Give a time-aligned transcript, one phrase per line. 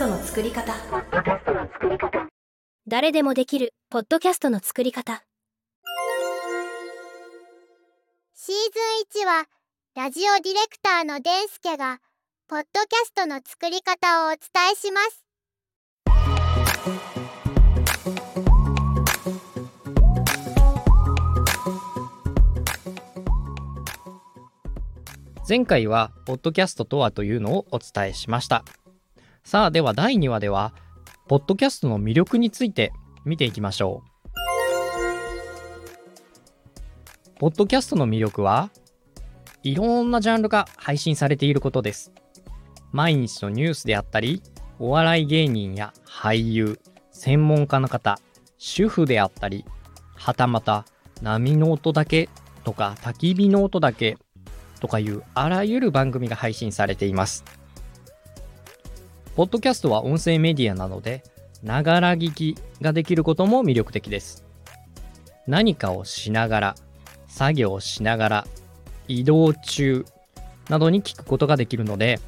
[0.00, 0.72] トの作り方。
[2.86, 5.24] 誰でもできるポッドキャストの作り方。
[8.32, 8.54] シー
[9.14, 9.44] ズン1は
[9.94, 11.98] ラジオディレクターのデンスケが
[12.48, 14.38] ポッドキャストの作り方をお伝
[14.72, 15.26] えします。
[25.46, 28.64] 前回はポッドキャストとはというのをお伝えしました
[29.50, 30.72] さあでは第2話では
[31.26, 32.92] ポッドキャストの魅力について
[33.24, 34.30] 見ていきましょう
[37.36, 38.70] ポッドキャストの魅力は
[39.64, 42.12] いろんなジャンルが配信されていることです
[42.92, 44.40] 毎日のニュースであったり
[44.78, 46.78] お笑い芸人や俳優
[47.10, 48.20] 専門家の方
[48.56, 49.64] 主婦であったり
[50.14, 50.84] はたまた
[51.22, 52.28] 波の音だけ
[52.62, 54.16] とか焚き火の音だけ
[54.78, 57.59] とかいうあらゆる番組が配信されています。
[59.36, 61.22] ポッドキャストは音声メディアなので、
[61.62, 64.44] ながら聞きができることも魅力的です。
[65.46, 66.74] 何かをしながら、
[67.28, 68.46] 作業しながら、
[69.06, 70.04] 移動中
[70.68, 72.18] などに聞くことができるので、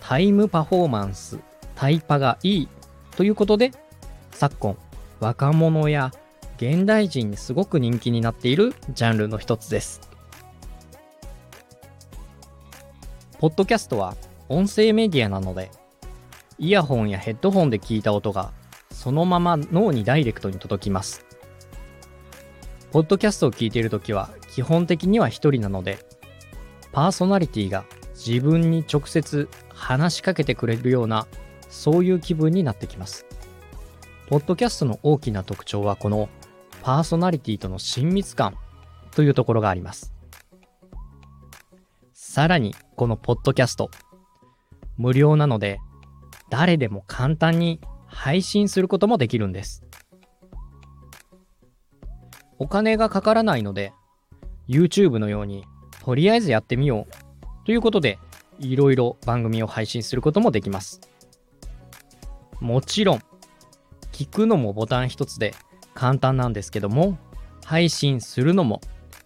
[0.00, 1.38] タイムパフォーマンス、
[1.74, 2.68] タイパがいい
[3.16, 3.72] ということで、
[4.30, 4.76] 昨今、
[5.20, 6.10] 若者や
[6.56, 10.00] 現代人にすごく人気になっているジャンルの一つです。
[13.38, 14.16] ポッドキャストは
[14.48, 15.70] 音声メディアなので、
[16.58, 18.52] イヤホンやヘッドホンで聞いた音が
[18.90, 21.24] そのまま脳にダイレクトに届きます。
[22.92, 25.98] ポッドキャストを聞いているときは基本的には一人なので、
[26.92, 31.26] パーソナリティが自分に直接話しかけてくれるような、
[31.68, 33.26] そういう気分になってきます。
[34.28, 36.28] ポッドキャストの大きな特徴はこの
[36.82, 38.56] パーソナリティとの親密感
[39.10, 40.14] というところがあります。
[42.14, 43.90] さらに、このポッドキャスト、
[44.96, 45.78] 無料なので、
[46.50, 49.82] 誰でも簡単に配信することもできるんです。
[52.58, 53.92] お金がかからないので、
[54.68, 55.64] YouTube のように、
[56.02, 58.18] とりあえずやってみようということで、
[58.58, 61.00] いろいろ番組を配信することもできます。
[62.60, 63.22] もちろん、
[64.12, 65.54] 聞くのもボタン一つで
[65.94, 67.18] 簡単なんですけども、
[67.64, 68.80] 配信するのも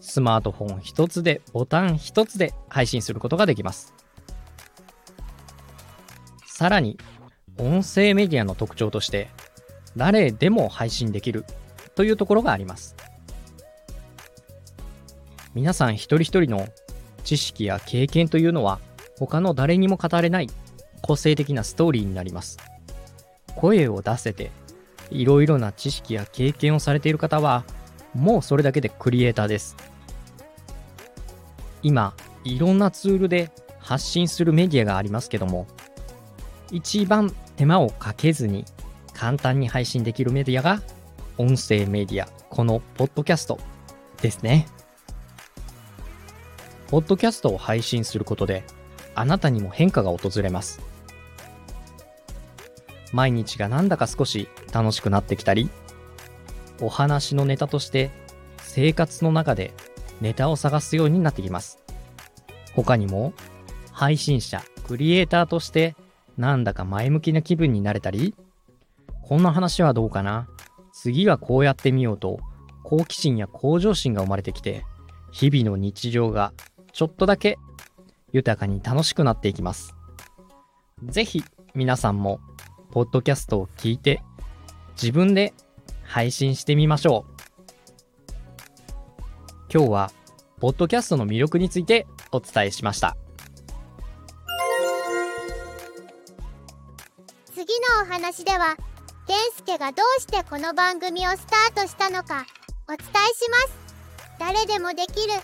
[0.00, 3.94] スマートフォン一つでボタン一つで配信することができます。
[6.62, 6.96] さらに、
[7.58, 9.30] 音声メディアの特徴として、
[9.96, 11.44] 誰でも配信できる
[11.96, 12.94] というところがあります。
[15.54, 16.68] 皆さん一人一人の
[17.24, 18.78] 知識や経験というのは
[19.18, 20.46] 他の誰にも語れない
[21.00, 22.58] 個性的なストーリーになります。
[23.56, 24.52] 声を出せて
[25.10, 27.64] いろいろな知識や経験をされている方は
[28.14, 29.74] もうそれだけでクリエイターです。
[31.82, 33.50] 今、いろんなツールで
[33.80, 35.66] 発信するメディアがありますけども、
[36.72, 38.64] 一番手間をかけずに
[39.12, 40.80] 簡単に配信できるメディアが
[41.36, 43.60] 音声メディア、このポッドキャスト
[44.22, 44.66] ですね。
[46.88, 48.64] ポッドキャストを配信することで、
[49.14, 50.80] あなたにも変化が訪れます。
[53.12, 55.68] 毎日がなんだか少し楽しくなってきたり、
[56.80, 58.10] お話のネタとして
[58.58, 59.74] 生活の中で
[60.22, 61.78] ネタを探すようになってきます。
[62.74, 63.34] 他にも、
[63.90, 65.94] 配信者、クリエイターとして
[66.36, 68.34] なんだか前向きな気分になれたり、
[69.22, 70.48] こんな話はどうかな？
[70.92, 72.40] 次はこうやってみようと、
[72.82, 74.84] 好奇心や向上心が生まれてきて、
[75.30, 76.52] 日々の日常が
[76.92, 77.58] ちょっとだけ
[78.32, 79.94] 豊かに楽しくなっていきます。
[81.04, 81.42] ぜひ
[81.74, 82.40] 皆さんも、
[82.90, 84.22] ポッドキャストを聞いて、
[85.00, 85.54] 自分で
[86.04, 87.32] 配信してみましょう。
[89.72, 90.12] 今日は、
[90.60, 93.16] ポッドキャストの魅力についてお伝えしました。
[97.54, 98.76] 次のお話では、
[99.26, 102.46] 健介がどうしてこの番組をスタートしたのか
[102.88, 103.02] お伝え
[103.34, 103.68] します。
[104.40, 105.34] 誰でもできる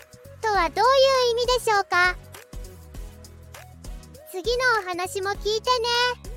[0.40, 0.88] とはどうい
[1.28, 2.16] う意味でしょうか？
[4.32, 5.70] 次のお話も聞いて
[6.24, 6.27] ね。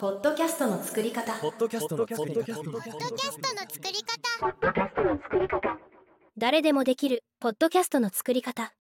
[0.00, 1.30] ポッドキャストの作り方。
[1.42, 2.40] ポッドキャストの作り方。
[2.40, 4.02] ポッドキャストの作り
[5.46, 5.78] 方。
[6.38, 8.72] 誰でもできるポッドキャストの作り方